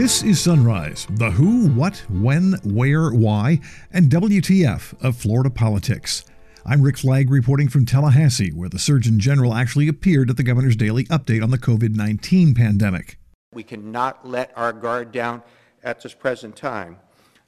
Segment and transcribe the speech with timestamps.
[0.00, 3.60] This is Sunrise, the who, what, when, where, why,
[3.92, 6.24] and WTF of Florida politics.
[6.64, 10.74] I'm Rick Flagg reporting from Tallahassee, where the Surgeon General actually appeared at the governor's
[10.74, 13.18] daily update on the COVID 19 pandemic.
[13.52, 15.42] We cannot let our guard down
[15.84, 16.96] at this present time.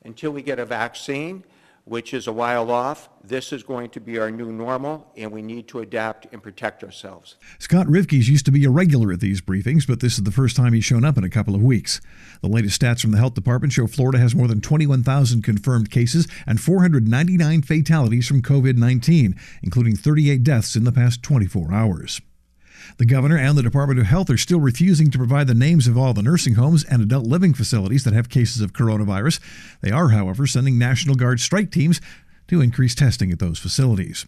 [0.05, 1.45] Until we get a vaccine,
[1.85, 3.09] which is a while off.
[3.25, 6.85] This is going to be our new normal, and we need to adapt and protect
[6.85, 7.37] ourselves.
[7.59, 10.57] Scott Rivkees used to be a regular at these briefings, but this is the first
[10.57, 12.01] time he's shown up in a couple of weeks.
[12.41, 16.27] The latest stats from the health department show Florida has more than 21,000 confirmed cases
[16.47, 22.21] and 499 fatalities from COVID 19, including 38 deaths in the past 24 hours.
[22.99, 25.97] The governor and the Department of Health are still refusing to provide the names of
[25.97, 29.41] all the nursing homes and adult living facilities that have cases of coronavirus.
[29.81, 32.01] They are, however, sending National Guard strike teams
[32.49, 34.27] to increase testing at those facilities.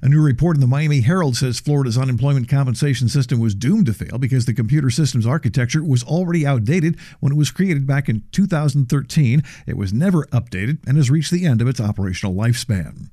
[0.00, 3.92] A new report in the Miami Herald says Florida's unemployment compensation system was doomed to
[3.92, 8.24] fail because the computer system's architecture was already outdated when it was created back in
[8.32, 9.42] 2013.
[9.66, 13.10] It was never updated and has reached the end of its operational lifespan.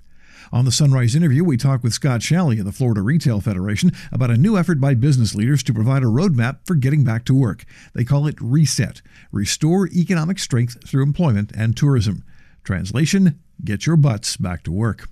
[0.51, 4.31] On the Sunrise interview, we talk with Scott Shalley of the Florida Retail Federation about
[4.31, 7.65] a new effort by business leaders to provide a roadmap for getting back to work.
[7.93, 12.23] They call it RESET Restore Economic Strength Through Employment and Tourism.
[12.63, 15.07] Translation Get Your Butts Back to Work.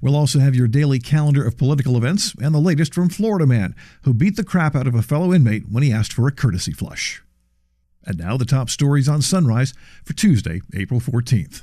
[0.00, 3.74] We'll also have your daily calendar of political events and the latest from Florida Man,
[4.02, 6.72] who beat the crap out of a fellow inmate when he asked for a courtesy
[6.72, 7.20] flush.
[8.04, 11.62] And now the top stories on Sunrise for Tuesday, April 14th.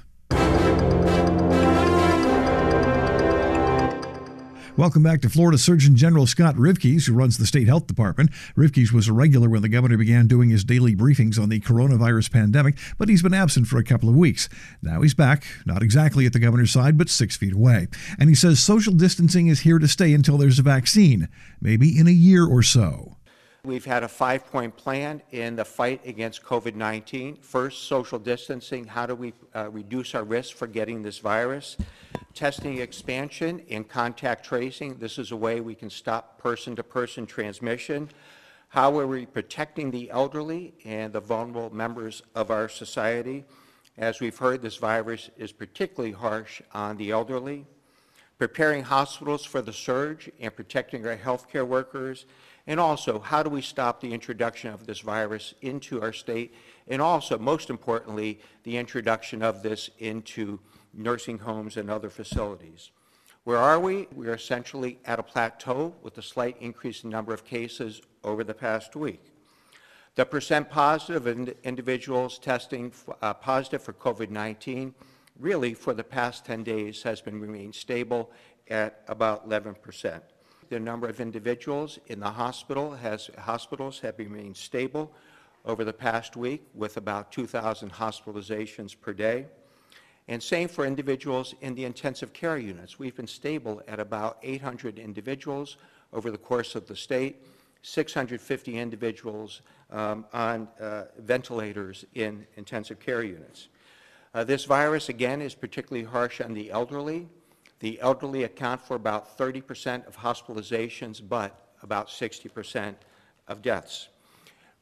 [4.78, 8.30] Welcome back to Florida Surgeon General Scott Rivkees, who runs the state health department.
[8.58, 12.30] Rivkees was a regular when the governor began doing his daily briefings on the coronavirus
[12.30, 14.50] pandemic, but he's been absent for a couple of weeks.
[14.82, 17.88] Now he's back, not exactly at the governor's side, but six feet away.
[18.20, 21.30] And he says social distancing is here to stay until there's a vaccine,
[21.62, 23.15] maybe in a year or so.
[23.66, 27.38] We've had a five point plan in the fight against COVID 19.
[27.38, 28.86] First, social distancing.
[28.86, 31.78] How do we uh, reduce our risk for getting this virus?
[32.36, 34.98] testing expansion and contact tracing.
[34.98, 38.10] This is a way we can stop person-to-person transmission.
[38.68, 43.46] How are we protecting the elderly and the vulnerable members of our society?
[43.98, 47.66] As we've heard, this virus is particularly harsh on the elderly.
[48.38, 52.26] Preparing hospitals for the surge and protecting our healthcare workers.
[52.68, 56.54] And also, how do we stop the introduction of this virus into our state?
[56.88, 60.60] And also, most importantly, the introduction of this into
[60.96, 62.92] nursing homes, and other facilities.
[63.44, 64.08] Where are we?
[64.16, 68.44] We are essentially at a plateau with a slight increase in number of cases over
[68.44, 69.22] the past week.
[70.16, 74.94] The percent positive in individuals testing uh, positive for COVID-19
[75.38, 78.32] really for the past 10 days has been remained stable
[78.70, 80.22] at about 11%.
[80.70, 85.12] The number of individuals in the hospital has, hospitals have remained stable
[85.64, 89.46] over the past week with about 2,000 hospitalizations per day.
[90.28, 92.98] And same for individuals in the intensive care units.
[92.98, 95.78] We've been stable at about 800 individuals
[96.12, 97.46] over the course of the state,
[97.84, 99.62] 650 individuals
[99.92, 103.68] um, on uh, ventilators in intensive care units.
[104.34, 107.28] Uh, this virus, again, is particularly harsh on the elderly.
[107.80, 112.96] The elderly account for about 30% of hospitalizations, but about 60%
[113.48, 114.08] of deaths.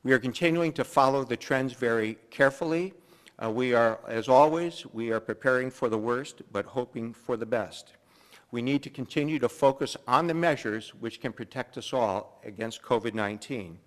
[0.03, 2.93] We are continuing to follow the trends very carefully
[3.41, 7.45] uh, we are, as always, we are preparing for the worst, but hoping for the
[7.45, 7.93] best.
[8.51, 12.83] We need to continue to focus on the measures which can protect us all against
[12.83, 13.77] COVID-19.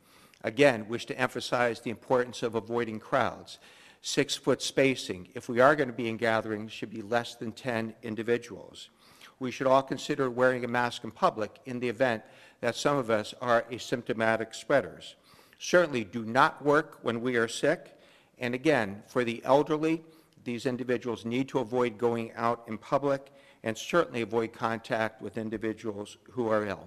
[0.42, 3.58] Again, wish to emphasize the importance of avoiding crowds.
[4.02, 7.94] Six-foot spacing, if we are going to be in gatherings, should be less than 10
[8.02, 8.90] individuals.
[9.38, 12.22] We should all consider wearing a mask in public in the event
[12.60, 15.16] that some of us are asymptomatic spreaders.
[15.58, 17.96] Certainly do not work when we are sick
[18.38, 20.02] and again, for the elderly,
[20.44, 23.32] these individuals need to avoid going out in public
[23.64, 26.86] and certainly avoid contact with individuals who are ill.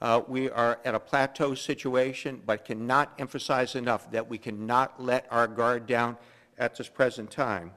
[0.00, 5.26] Uh, we are at a plateau situation, but cannot emphasize enough that we cannot let
[5.30, 6.16] our guard down
[6.58, 7.70] at this present time.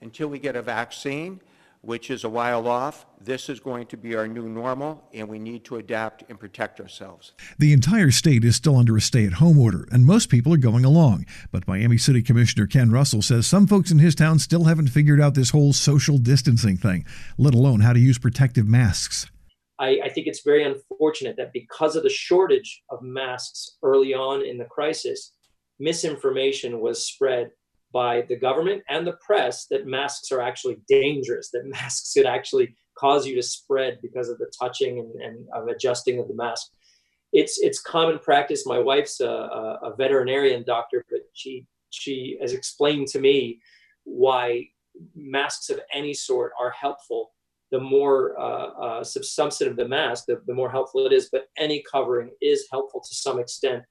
[0.00, 1.40] Until we get a vaccine,
[1.84, 3.06] which is a while off.
[3.20, 6.80] This is going to be our new normal, and we need to adapt and protect
[6.80, 7.32] ourselves.
[7.58, 10.58] The entire state is still under a stay at home order, and most people are
[10.58, 11.26] going along.
[11.52, 15.20] But Miami City Commissioner Ken Russell says some folks in his town still haven't figured
[15.20, 17.04] out this whole social distancing thing,
[17.38, 19.30] let alone how to use protective masks.
[19.78, 24.44] I, I think it's very unfortunate that because of the shortage of masks early on
[24.44, 25.32] in the crisis,
[25.78, 27.50] misinformation was spread
[27.94, 32.74] by the government and the press that masks are actually dangerous, that masks could actually
[32.98, 36.66] cause you to spread because of the touching and, and of adjusting of the mask.
[37.32, 38.66] It's it's common practice.
[38.66, 39.26] My wife's a,
[39.82, 43.60] a veterinarian doctor, but she she has explained to me
[44.04, 44.68] why
[45.14, 47.32] masks of any sort are helpful.
[47.70, 51.28] The more uh, uh, substantive the mask, the, the, more helpful it is.
[51.32, 53.82] But any covering is helpful to some extent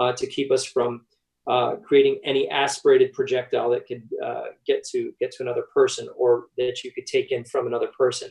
[0.00, 1.04] uh, to keep us from
[1.46, 6.46] uh, creating any aspirated projectile that could uh, get to get to another person or
[6.56, 8.30] that you could take in from another person.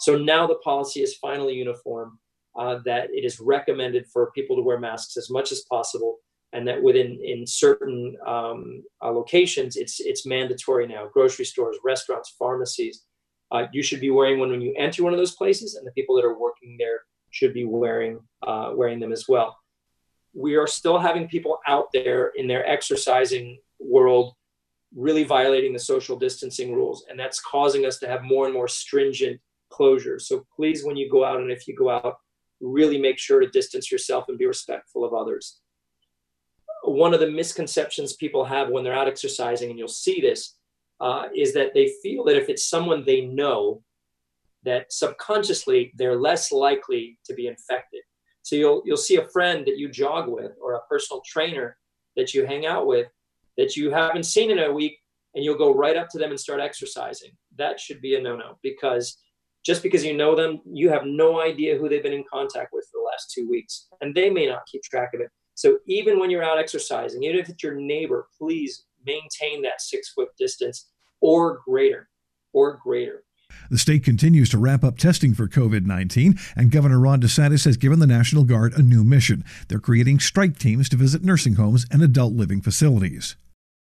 [0.00, 2.18] So now the policy is finally uniform.
[2.58, 6.18] Uh, that it is recommended for people to wear masks as much as possible
[6.52, 12.34] and that within in certain um, uh, locations it's it's mandatory now grocery stores restaurants
[12.38, 13.04] pharmacies
[13.52, 15.92] uh, you should be wearing one when you enter one of those places and the
[15.92, 17.00] people that are working there
[17.30, 19.56] should be wearing uh, wearing them as well
[20.34, 24.34] we are still having people out there in their exercising world
[24.94, 28.68] really violating the social distancing rules and that's causing us to have more and more
[28.68, 29.40] stringent
[29.70, 32.16] closures so please when you go out and if you go out
[32.60, 35.60] really make sure to distance yourself and be respectful of others
[36.84, 40.56] one of the misconceptions people have when they're out exercising, and you'll see this,
[41.00, 43.82] uh, is that they feel that if it's someone they know,
[44.64, 48.00] that subconsciously they're less likely to be infected.
[48.48, 51.76] So you'll you'll see a friend that you jog with or a personal trainer
[52.16, 53.08] that you hang out with
[53.58, 54.96] that you haven't seen in a week,
[55.34, 57.32] and you'll go right up to them and start exercising.
[57.58, 59.18] That should be a no-no because
[59.66, 62.86] just because you know them, you have no idea who they've been in contact with
[62.90, 65.28] for the last two weeks, and they may not keep track of it.
[65.54, 70.10] So even when you're out exercising, even if it's your neighbor, please maintain that six
[70.14, 70.88] foot distance
[71.20, 72.08] or greater,
[72.54, 73.24] or greater.
[73.70, 77.76] The state continues to ramp up testing for COVID 19, and Governor Ron DeSantis has
[77.76, 79.44] given the National Guard a new mission.
[79.68, 83.36] They're creating strike teams to visit nursing homes and adult living facilities.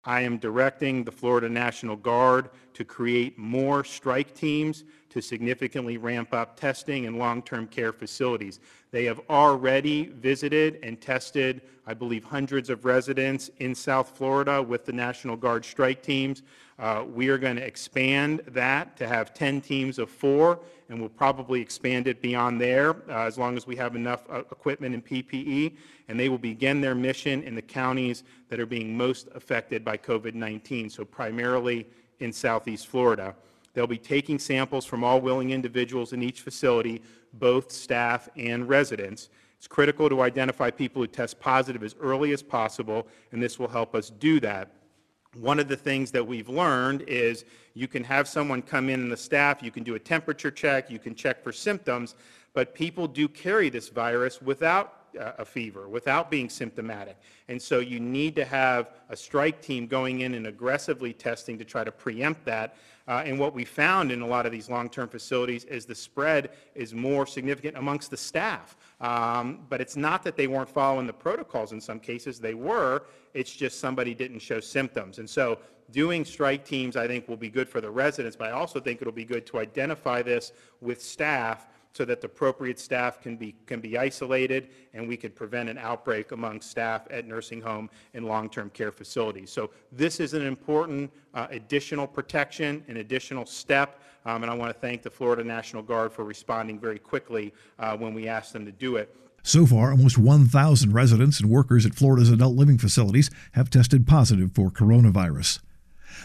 [0.03, 6.33] I am directing the Florida National Guard to create more strike teams to significantly ramp
[6.33, 8.59] up testing in long-term care facilities.
[8.89, 14.85] They have already visited and tested, I believe, hundreds of residents in South Florida with
[14.85, 16.41] the National Guard strike teams.
[16.81, 21.09] Uh, we are going to expand that to have 10 teams of four, and we'll
[21.09, 25.05] probably expand it beyond there uh, as long as we have enough uh, equipment and
[25.05, 25.77] PPE.
[26.07, 29.95] And they will begin their mission in the counties that are being most affected by
[29.95, 31.85] COVID-19, so primarily
[32.19, 33.35] in Southeast Florida.
[33.75, 39.29] They'll be taking samples from all willing individuals in each facility, both staff and residents.
[39.55, 43.67] It's critical to identify people who test positive as early as possible, and this will
[43.67, 44.71] help us do that.
[45.39, 49.15] One of the things that we've learned is you can have someone come in the
[49.15, 52.15] staff, you can do a temperature check, you can check for symptoms,
[52.53, 57.17] but people do carry this virus without a fever without being symptomatic.
[57.47, 61.65] And so you need to have a strike team going in and aggressively testing to
[61.65, 62.75] try to preempt that.
[63.07, 66.51] Uh, and what we found in a lot of these long-term facilities is the spread
[66.75, 68.77] is more significant amongst the staff.
[69.01, 73.03] Um, but it's not that they weren't following the protocols in some cases, they were.
[73.33, 75.19] It's just somebody didn't show symptoms.
[75.19, 75.59] And so
[75.91, 79.01] doing strike teams, I think, will be good for the residents, but I also think
[79.01, 83.55] it'll be good to identify this with staff so that the appropriate staff can be,
[83.65, 88.25] can be isolated and we could prevent an outbreak among staff at nursing home and
[88.25, 89.51] long-term care facilities.
[89.51, 94.73] So this is an important uh, additional protection, an additional step, um, and I want
[94.73, 98.65] to thank the Florida National Guard for responding very quickly uh, when we asked them
[98.65, 99.15] to do it.
[99.43, 104.51] So far, almost 1,000 residents and workers at Florida's adult living facilities have tested positive
[104.53, 105.59] for coronavirus.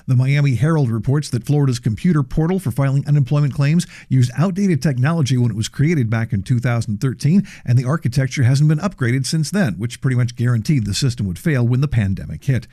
[0.06, 5.36] The Miami Herald reports that Florida's computer portal for filing unemployment claims used outdated technology
[5.36, 9.74] when it was created back in 2013, and the architecture hasn't been upgraded since then,
[9.74, 12.66] which pretty much guaranteed the system would fail when the pandemic hit.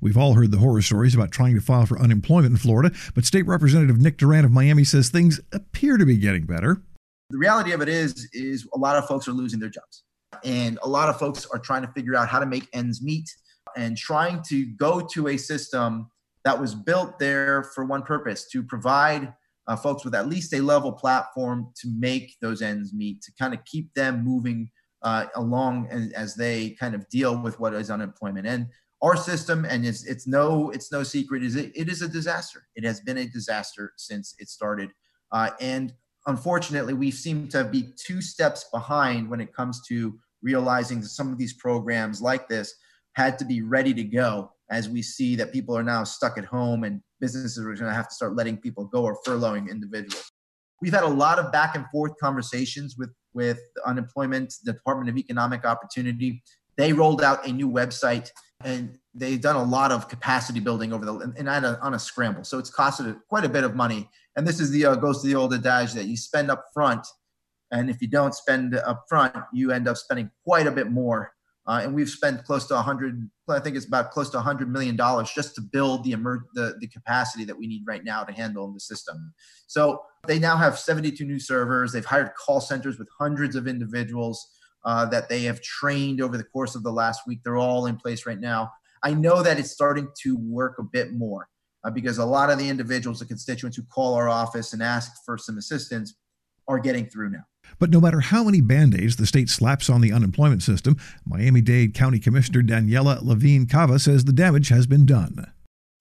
[0.00, 3.24] We've all heard the horror stories about trying to file for unemployment in Florida, but
[3.24, 6.82] State Representative Nick Duran of Miami says things appear to be getting better.
[7.28, 10.04] The reality of it is, is a lot of folks are losing their jobs,
[10.42, 13.28] and a lot of folks are trying to figure out how to make ends meet
[13.76, 16.10] and trying to go to a system
[16.44, 19.32] that was built there for one purpose to provide
[19.68, 23.54] uh, folks with at least a level platform to make those ends meet, to kind
[23.54, 24.70] of keep them moving
[25.02, 28.46] uh, along as, as, they kind of deal with what is unemployment.
[28.46, 28.66] And
[29.02, 32.66] our system, and it's, it's no it's no secret, is it, it is a disaster.
[32.74, 34.90] It has been a disaster since it started,
[35.32, 35.94] uh, and
[36.26, 41.32] unfortunately, we seem to be two steps behind when it comes to realizing that some
[41.32, 42.74] of these programs like this
[43.14, 46.44] had to be ready to go as we see that people are now stuck at
[46.44, 50.30] home and businesses are going to have to start letting people go or furloughing individuals.
[50.80, 55.18] We've had a lot of back and forth conversations with, with unemployment, the Department of
[55.18, 56.42] Economic Opportunity.
[56.76, 58.30] They rolled out a new website
[58.64, 61.98] and they've done a lot of capacity building over the and on a, on a
[61.98, 62.44] scramble.
[62.44, 64.08] So it's costed quite a bit of money.
[64.36, 67.06] And this is the uh, goes to the old adage that you spend up front,
[67.70, 71.32] and if you don't spend up front, you end up spending quite a bit more
[71.70, 74.96] Uh, and we've spent close to 100, I think it's about close to 100 million
[74.96, 78.32] dollars just to build the, emer- the the capacity that we need right now to
[78.32, 79.32] handle the system.
[79.68, 81.92] So they now have 72 new servers.
[81.92, 84.48] They've hired call centers with hundreds of individuals
[84.84, 87.38] uh, that they have trained over the course of the last week.
[87.44, 88.72] They're all in place right now.
[89.04, 91.48] I know that it's starting to work a bit more
[91.84, 95.12] uh, because a lot of the individuals, the constituents who call our office and ask
[95.24, 96.16] for some assistance,
[96.66, 97.44] are getting through now.
[97.78, 101.60] But no matter how many band aids the state slaps on the unemployment system, Miami
[101.60, 105.52] Dade County Commissioner Daniela Levine Cava says the damage has been done.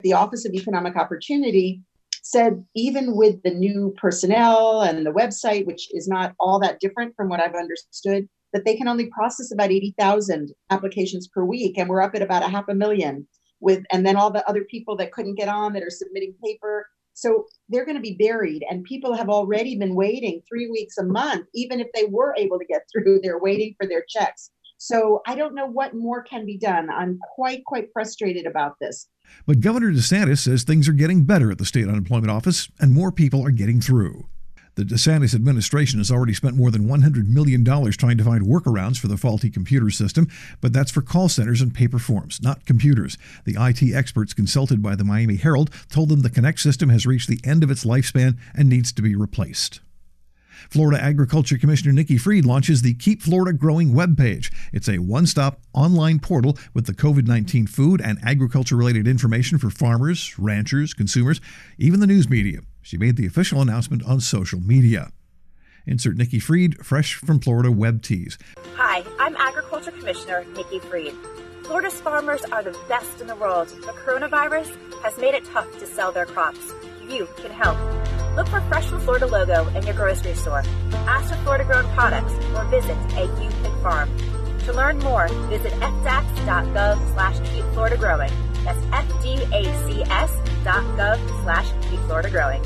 [0.01, 1.81] The Office of Economic Opportunity
[2.23, 7.15] said even with the new personnel and the website, which is not all that different
[7.15, 11.77] from what I've understood, that they can only process about 80,000 applications per week.
[11.77, 13.27] And we're up at about a half a million
[13.59, 16.87] with, and then all the other people that couldn't get on that are submitting paper.
[17.19, 18.63] So they're going to be buried.
[18.69, 22.59] And people have already been waiting three weeks a month, even if they were able
[22.59, 24.51] to get through, they're waiting for their checks.
[24.77, 26.89] So I don't know what more can be done.
[26.89, 29.07] I'm quite, quite frustrated about this.
[29.45, 33.11] But Governor DeSantis says things are getting better at the state unemployment office and more
[33.11, 34.27] people are getting through.
[34.79, 39.09] The DeSantis administration has already spent more than $100 million trying to find workarounds for
[39.09, 40.29] the faulty computer system,
[40.61, 43.17] but that's for call centers and paper forms, not computers.
[43.43, 47.27] The IT experts consulted by the Miami Herald told them the Connect system has reached
[47.27, 49.81] the end of its lifespan and needs to be replaced.
[50.69, 54.49] Florida Agriculture Commissioner Nikki Fried launches the Keep Florida Growing webpage.
[54.71, 59.57] It's a one stop online portal with the COVID 19 food and agriculture related information
[59.57, 61.41] for farmers, ranchers, consumers,
[61.77, 62.61] even the news media.
[62.81, 65.11] She made the official announcement on social media.
[65.85, 68.37] Insert Nikki Fried, fresh from Florida Web Tees.
[68.75, 71.13] Hi, I'm Agriculture Commissioner Nikki Fried.
[71.63, 73.67] Florida's farmers are the best in the world.
[73.67, 76.59] The coronavirus has made it tough to sell their crops.
[77.07, 77.77] You can help.
[78.35, 80.63] Look for Fresh from Florida logo in your grocery store.
[81.07, 84.09] Ask for Florida grown products or visit a U-Pick farm.
[84.65, 88.31] To learn more, visit fdacs.gov slash keep Florida growing.
[88.63, 88.79] That's
[89.21, 90.43] fdacs.gov
[91.43, 91.71] slash
[92.05, 92.63] Florida growing.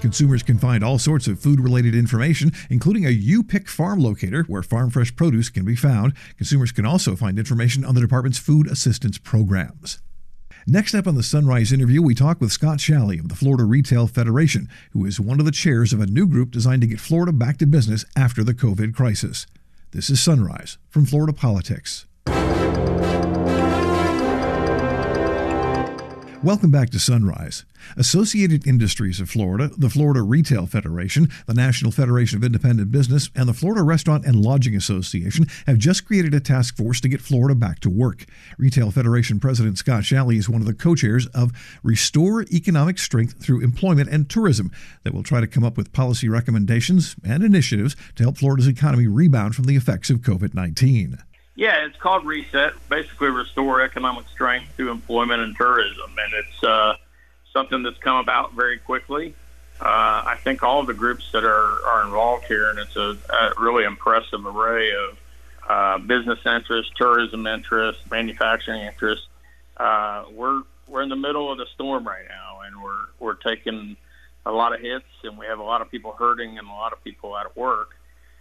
[0.00, 4.62] Consumers can find all sorts of food related information, including a U-Pick farm locator where
[4.62, 6.12] farm fresh produce can be found.
[6.36, 10.00] Consumers can also find information on the department's food assistance programs.
[10.68, 14.06] Next up on the Sunrise interview, we talk with Scott Shalley of the Florida Retail
[14.06, 17.32] Federation, who is one of the chairs of a new group designed to get Florida
[17.32, 19.46] back to business after the COVID crisis.
[19.92, 22.06] This is Sunrise from Florida Politics.
[26.44, 27.64] Welcome back to Sunrise.
[27.96, 33.48] Associated Industries of Florida, the Florida Retail Federation, the National Federation of Independent Business, and
[33.48, 37.56] the Florida Restaurant and Lodging Association have just created a task force to get Florida
[37.56, 38.24] back to work.
[38.56, 41.50] Retail Federation President Scott Shalley is one of the co chairs of
[41.82, 44.70] Restore Economic Strength Through Employment and Tourism
[45.02, 49.08] that will try to come up with policy recommendations and initiatives to help Florida's economy
[49.08, 51.18] rebound from the effects of COVID 19.
[51.58, 52.74] Yeah, it's called Reset.
[52.88, 56.94] Basically, restore economic strength through employment and tourism, and it's uh,
[57.52, 59.34] something that's come about very quickly.
[59.80, 63.54] Uh, I think all the groups that are, are involved here, and it's a, a
[63.60, 65.18] really impressive array of
[65.68, 69.26] uh, business interests, tourism interests, manufacturing interests.
[69.76, 73.96] Uh, we're we're in the middle of the storm right now, and we're we're taking
[74.46, 76.92] a lot of hits, and we have a lot of people hurting and a lot
[76.92, 77.97] of people out of work.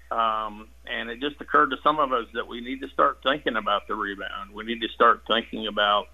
[0.10, 3.58] Um, and it just occurred to some of us that we need to start thinking
[3.58, 4.54] about the rebound.
[4.54, 6.08] We need to start thinking about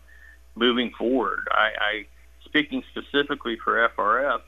[0.56, 1.48] moving forward.
[1.52, 2.06] I, I
[2.46, 4.42] speaking specifically for FRF,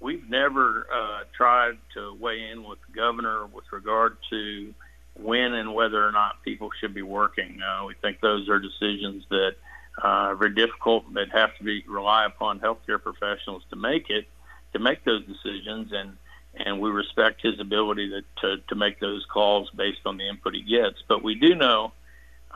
[0.00, 4.74] we've never uh, tried to weigh in with the governor with regard to
[5.14, 7.60] when and whether or not people should be working.
[7.62, 9.54] Uh, we think those are decisions that
[10.02, 14.26] uh, are very difficult that have to be rely upon healthcare professionals to make it
[14.72, 16.16] to make those decisions and
[16.56, 20.54] and we respect his ability to, to, to make those calls based on the input
[20.54, 21.02] he gets.
[21.08, 21.92] But we do know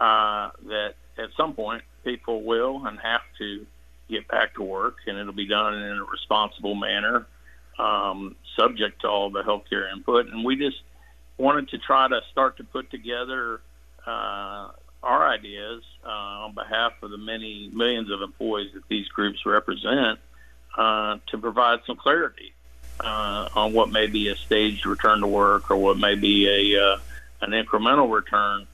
[0.01, 3.67] uh, that at some point people will and have to
[4.09, 7.27] get back to work, and it'll be done in a responsible manner,
[7.79, 10.27] um, subject to all the healthcare input.
[10.29, 10.81] And we just
[11.37, 13.61] wanted to try to start to put together
[14.07, 14.69] uh,
[15.03, 20.19] our ideas uh, on behalf of the many millions of employees that these groups represent
[20.77, 22.53] uh, to provide some clarity
[23.01, 26.83] uh, on what may be a staged return to work or what may be a
[26.83, 26.99] uh,
[27.41, 28.67] an incremental return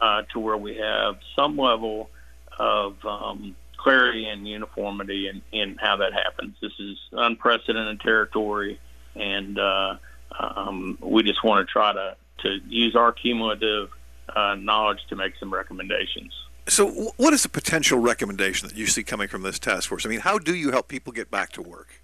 [0.00, 2.10] uh, to where we have some level
[2.58, 6.56] of um, clarity and uniformity in, in how that happens.
[6.60, 8.78] This is unprecedented territory,
[9.14, 9.96] and uh,
[10.38, 13.90] um, we just want to try to, to use our cumulative
[14.34, 16.32] uh, knowledge to make some recommendations.
[16.68, 20.06] So, what is the potential recommendation that you see coming from this task force?
[20.06, 22.01] I mean, how do you help people get back to work?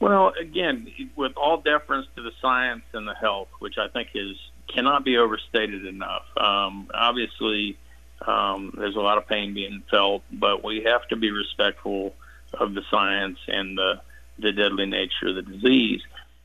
[0.00, 0.86] Well, again,
[1.16, 4.36] with all deference to the science and the health, which I think is
[4.68, 6.24] cannot be overstated enough.
[6.36, 7.78] Um, obviously,
[8.26, 12.14] um, there's a lot of pain being felt, but we have to be respectful
[12.52, 14.00] of the science and the,
[14.38, 16.02] the deadly nature of the disease.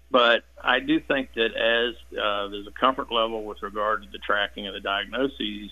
[0.09, 4.19] But I do think that as uh, there's a comfort level with regard to the
[4.19, 5.71] tracking of the diagnoses,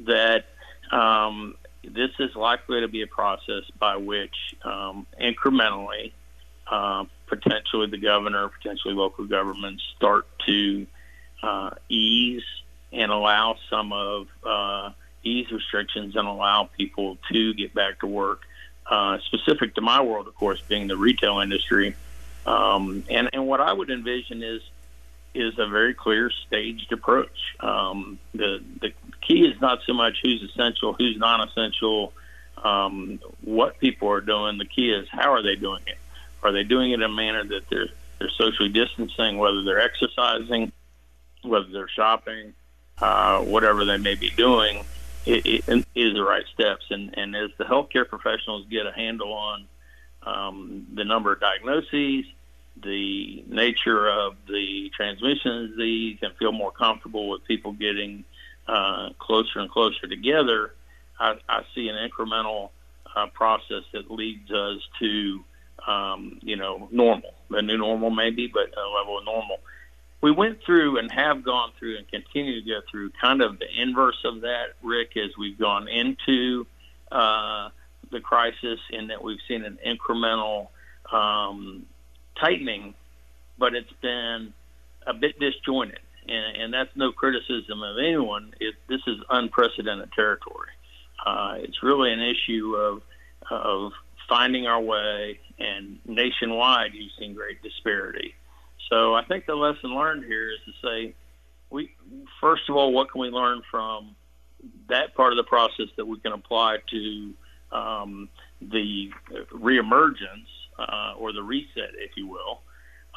[0.00, 0.46] that
[0.90, 6.12] um, this is likely to be a process by which um, incrementally,
[6.70, 10.86] uh, potentially the governor, potentially local governments start to
[11.42, 12.44] uh, ease
[12.92, 14.90] and allow some of uh,
[15.22, 18.42] ease restrictions and allow people to get back to work.
[18.88, 21.96] Uh, specific to my world, of course, being the retail industry,
[22.46, 24.62] um, and and what I would envision is
[25.34, 27.56] is a very clear staged approach.
[27.58, 32.12] Um, the the key is not so much who's essential, who's non-essential,
[32.62, 34.58] um, what people are doing.
[34.58, 35.98] The key is how are they doing it?
[36.46, 37.88] Are they doing it in a manner that they're
[38.18, 40.72] they're socially distancing, whether they're exercising,
[41.42, 42.54] whether they're shopping,
[42.98, 44.84] uh, whatever they may be doing,
[45.26, 46.86] it, it is the right steps.
[46.90, 49.66] And and as the healthcare professionals get a handle on
[50.22, 52.24] um, the number of diagnoses,
[52.82, 58.24] the nature of the transmission of the disease, and feel more comfortable with people getting
[58.66, 60.74] uh, closer and closer together,
[61.18, 62.70] I, I see an incremental
[63.14, 65.44] uh, process that leads us to,
[65.86, 67.34] um, you know, normal.
[67.50, 69.58] The new normal, maybe, but a level of normal.
[70.20, 73.66] We went through and have gone through and continue to go through kind of the
[73.80, 76.66] inverse of that, Rick, as we've gone into
[77.12, 77.68] uh,
[78.10, 80.68] the crisis, in that we've seen an incremental
[81.12, 81.86] um,
[82.40, 82.94] tightening,
[83.58, 84.52] but it's been
[85.06, 88.54] a bit disjointed and, and that's no criticism of anyone.
[88.60, 90.70] It, this is unprecedented territory.
[91.24, 93.02] Uh, it's really an issue of
[93.50, 93.92] of
[94.28, 98.34] finding our way, and nationwide, you've seen great disparity.
[98.90, 101.14] So I think the lesson learned here is to say,
[101.70, 101.90] we
[102.40, 104.14] first of all, what can we learn from
[104.88, 107.34] that part of the process that we can apply to
[107.72, 108.28] um,
[108.60, 109.10] the
[109.52, 110.46] reemergence
[110.78, 112.60] uh, or the reset, if you will,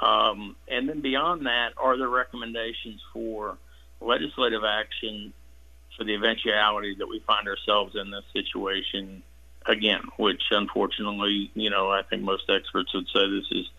[0.02, 3.58] um, and then beyond that, are there recommendations for
[4.02, 5.34] legislative action
[5.98, 9.22] for the eventuality that we find ourselves in this situation
[9.70, 13.70] again, which unfortunately, you know, I think most experts would say this is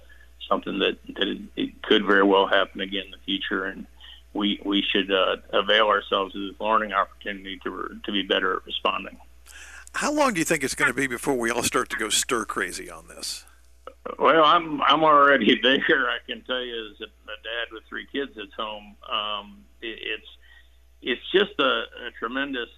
[0.49, 3.65] something that, that it, it could very well happen again in the future.
[3.65, 3.87] And
[4.33, 8.67] we, we should uh, avail ourselves of this learning opportunity to, to be better at
[8.67, 9.19] responding.
[9.95, 12.09] How long do you think it's going to be before we all start to go
[12.09, 13.45] stir crazy on this?
[14.19, 16.09] Well, I'm I'm already there.
[16.09, 19.99] I can tell you, as a, a dad with three kids at home, um, it,
[20.01, 20.27] it's
[21.03, 22.69] it's just a, a tremendous.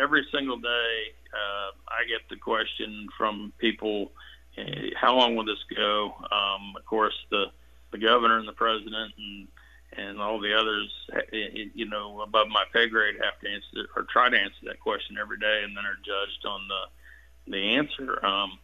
[0.00, 1.59] Every single day, uh,
[2.00, 4.12] I get the question from people:
[4.56, 6.14] eh, How long will this go?
[6.30, 7.46] Um, of course, the
[7.92, 9.48] the governor and the president and
[9.92, 13.88] and all the others, eh, eh, you know, above my pay grade have to answer
[13.96, 17.76] or try to answer that question every day, and then are judged on the the
[17.76, 18.24] answer.
[18.24, 18.58] Um,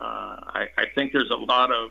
[0.00, 1.90] uh, I, I think there's a lot of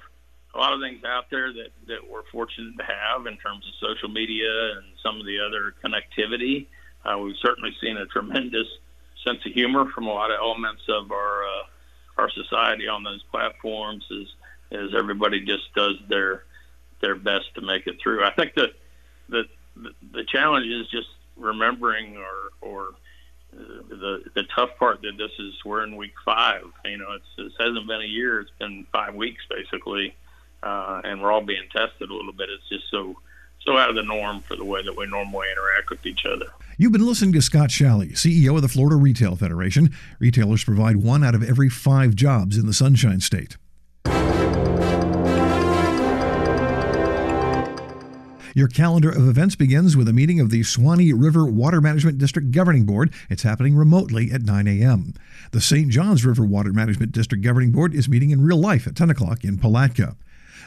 [0.56, 3.88] a lot of things out there that, that we're fortunate to have in terms of
[3.88, 6.66] social media and some of the other connectivity.
[7.06, 8.68] Uh, we've certainly seen a tremendous
[9.24, 11.64] sense of humor from a lot of elements of our uh,
[12.18, 16.44] our society on those platforms as as everybody just does their
[17.02, 18.24] their best to make it through.
[18.24, 18.72] I think that
[19.30, 19.46] the
[20.12, 22.90] the, challenge is just remembering or or
[23.52, 26.66] the the tough part that this is we're in week five.
[26.86, 30.16] You know, it's it hasn't been a year; it's been five weeks basically,
[30.62, 32.50] uh, and we're all being tested a little bit.
[32.50, 33.18] It's just so
[33.66, 36.48] so out of the norm for the way that we normally interact with each other.
[36.82, 39.94] You've been listening to Scott Shalley, CEO of the Florida Retail Federation.
[40.18, 43.58] Retailers provide one out of every five jobs in the Sunshine State.
[48.56, 52.50] Your calendar of events begins with a meeting of the Suwannee River Water Management District
[52.52, 53.14] Governing Board.
[53.30, 55.16] It's happening remotely at 9 a.m.
[55.52, 55.90] The St.
[55.90, 59.44] Johns River Water Management District Governing Board is meeting in real life at 10 o'clock
[59.44, 60.16] in Palatka.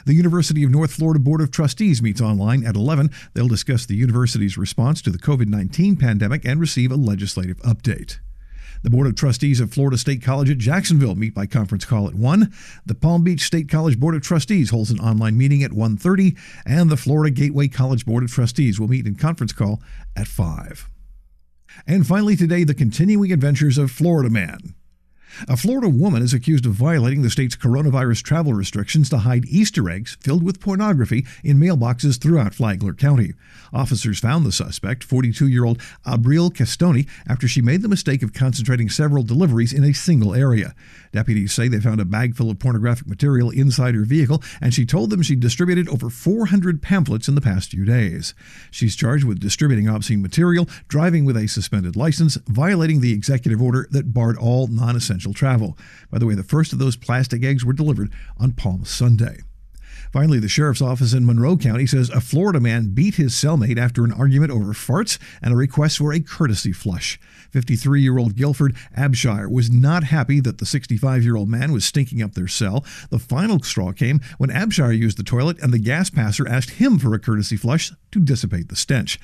[0.05, 3.09] The University of North Florida Board of Trustees meets online at 11.
[3.33, 8.19] They'll discuss the university's response to the COVID 19 pandemic and receive a legislative update.
[8.83, 12.15] The Board of Trustees of Florida State College at Jacksonville meet by conference call at
[12.15, 12.51] 1.
[12.85, 16.89] The Palm Beach State College Board of Trustees holds an online meeting at 1:30, and
[16.89, 19.81] the Florida Gateway College Board of Trustees will meet in conference call
[20.17, 20.89] at 5.
[21.87, 24.75] And finally today, the continuing adventures of Florida Man.
[25.47, 29.89] A Florida woman is accused of violating the state's coronavirus travel restrictions to hide Easter
[29.89, 33.33] eggs filled with pornography in mailboxes throughout Flagler County.
[33.73, 38.33] Officers found the suspect, 42 year old Abril Castoni, after she made the mistake of
[38.33, 40.75] concentrating several deliveries in a single area.
[41.11, 44.85] Deputies say they found a bag full of pornographic material inside her vehicle, and she
[44.85, 48.33] told them she distributed over 400 pamphlets in the past few days.
[48.71, 53.87] She's charged with distributing obscene material, driving with a suspended license, violating the executive order
[53.91, 55.77] that barred all non essential travel.
[56.11, 59.39] By the way, the first of those plastic eggs were delivered on Palm Sunday.
[60.11, 64.03] Finally, the sheriff's office in Monroe County says a Florida man beat his cellmate after
[64.03, 67.19] an argument over farts and a request for a courtesy flush.
[67.51, 71.85] 53 year old Guilford Abshire was not happy that the 65 year old man was
[71.85, 72.85] stinking up their cell.
[73.09, 76.99] The final straw came when Abshire used the toilet and the gas passer asked him
[76.99, 79.19] for a courtesy flush to dissipate the stench.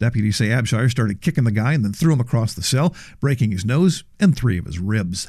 [0.00, 3.52] Deputies say Abshire started kicking the guy and then threw him across the cell, breaking
[3.52, 5.28] his nose and three of his ribs.